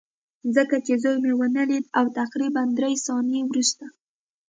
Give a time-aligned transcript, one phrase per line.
[0.55, 3.85] ځکه چې زوی مې ونه لید او تقریبا درې ثانیې وروسته